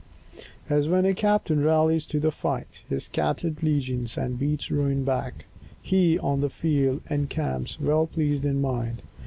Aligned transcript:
As 0.67 0.89
when 0.89 1.05
a 1.05 1.13
captain 1.13 1.63
rallies 1.63 2.07
to 2.07 2.19
the 2.19 2.31
fight 2.31 2.81
His 2.89 3.03
scattered 3.03 3.61
legions, 3.61 4.17
and 4.17 4.39
beats 4.39 4.71
ruin 4.71 5.03
back, 5.03 5.45
He, 5.79 6.17
on 6.17 6.41
the 6.41 6.49
field, 6.49 7.01
encamps, 7.11 7.79
well 7.79 8.07
pleased 8.07 8.43
in 8.43 8.59
mind. 8.61 9.03